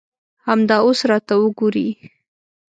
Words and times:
همدا 0.45 0.77
اوس 0.85 0.99
راته 1.09 1.33
وګورئ. 1.39 1.89